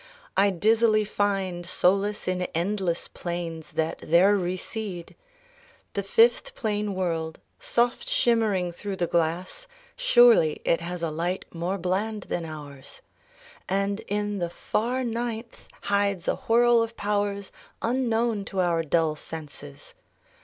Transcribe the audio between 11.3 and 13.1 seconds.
more bland than ours.